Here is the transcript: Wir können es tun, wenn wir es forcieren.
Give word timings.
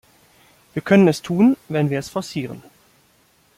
Wir 0.73 0.81
können 0.81 1.07
es 1.07 1.21
tun, 1.21 1.57
wenn 1.69 1.91
wir 1.91 1.99
es 1.99 2.09
forcieren. 2.09 2.63